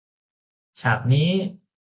[0.79, 1.29] ฉากนี้